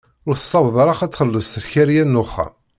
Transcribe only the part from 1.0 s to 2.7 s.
ad txelleṣ lkaryan n uxxam.